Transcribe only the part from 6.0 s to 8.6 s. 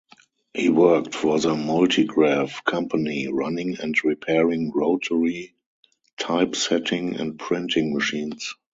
typesetting and printing machines.